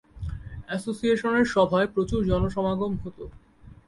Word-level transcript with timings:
অ্যাসোসিয়েশনের 0.67 1.45
সভায় 1.45 1.87
প্রচুর 1.87 2.19
জনসমাগম 2.25 2.93
হতো। 3.03 3.23